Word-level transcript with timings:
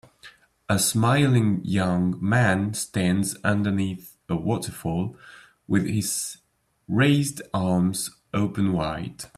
A 0.67 0.79
smiling 0.79 1.61
young 1.63 2.17
man 2.19 2.73
stands 2.73 3.37
underneath 3.43 4.17
a 4.27 4.35
waterfall 4.35 5.15
with 5.67 5.85
his 5.85 6.37
raised 6.87 7.39
arms 7.53 8.09
open 8.33 8.73
wide 8.73 9.25